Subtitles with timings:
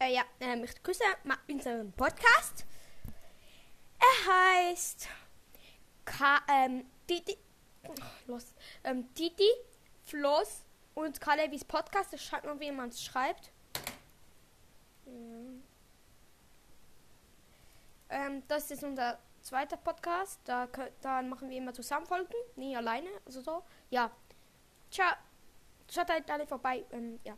[0.00, 1.02] Äh, ja, äh, ich grüße
[1.48, 2.64] unseren Podcast.
[3.98, 5.08] Er heißt
[6.04, 7.36] Ka ähm, Didi,
[7.88, 7.94] oh,
[8.26, 9.50] los, ähm, Didi,
[10.04, 10.62] Floss
[10.94, 12.12] und Kalevis Podcast.
[12.12, 13.50] Das schreibt man, wie man es schreibt.
[15.06, 15.12] Ja.
[18.10, 20.40] Ähm, das ist unser zweiter Podcast.
[20.44, 20.68] Da,
[21.00, 23.64] dann machen wir immer zusammen Folgen, nie alleine, also so.
[23.90, 24.10] Ja.
[24.90, 25.12] Ciao.
[25.90, 26.84] Schaut halt alle vorbei.
[26.92, 27.36] Ähm, ja.